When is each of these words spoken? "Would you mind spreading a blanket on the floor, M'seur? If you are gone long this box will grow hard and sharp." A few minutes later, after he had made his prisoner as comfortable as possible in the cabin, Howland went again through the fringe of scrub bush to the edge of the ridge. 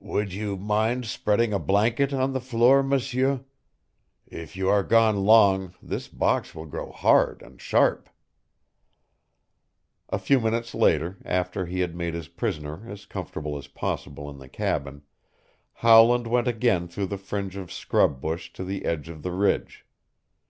"Would 0.00 0.32
you 0.32 0.56
mind 0.56 1.04
spreading 1.04 1.52
a 1.52 1.58
blanket 1.58 2.10
on 2.14 2.32
the 2.32 2.40
floor, 2.40 2.82
M'seur? 2.82 3.44
If 4.26 4.56
you 4.56 4.70
are 4.70 4.82
gone 4.82 5.26
long 5.26 5.74
this 5.82 6.08
box 6.08 6.54
will 6.54 6.64
grow 6.64 6.90
hard 6.90 7.42
and 7.42 7.60
sharp." 7.60 8.08
A 10.08 10.18
few 10.18 10.40
minutes 10.40 10.74
later, 10.74 11.18
after 11.26 11.66
he 11.66 11.80
had 11.80 11.94
made 11.94 12.14
his 12.14 12.28
prisoner 12.28 12.88
as 12.88 13.04
comfortable 13.04 13.58
as 13.58 13.68
possible 13.68 14.30
in 14.30 14.38
the 14.38 14.48
cabin, 14.48 15.02
Howland 15.74 16.26
went 16.26 16.48
again 16.48 16.88
through 16.88 17.08
the 17.08 17.18
fringe 17.18 17.54
of 17.54 17.70
scrub 17.70 18.18
bush 18.18 18.50
to 18.54 18.64
the 18.64 18.86
edge 18.86 19.10
of 19.10 19.22
the 19.22 19.32
ridge. 19.32 19.84